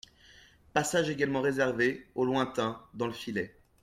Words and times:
Passage 0.73 1.11
également 1.11 1.41
réservé, 1.41 2.07
au 2.15 2.25
lointain, 2.25 2.81
dans 2.95 3.05
le 3.05 3.13
filet. 3.13 3.55